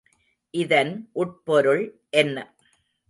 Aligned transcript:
இதன் 0.53 0.91
உட்பொருள் 1.15 1.83
என்ன? 2.13 2.37